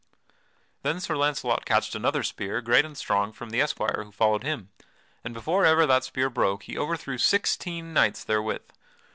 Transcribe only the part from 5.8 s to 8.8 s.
that spear broke he overthrew sixteen knights therewith.